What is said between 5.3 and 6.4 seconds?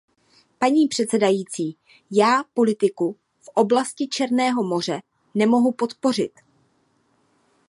nemohu podpořit.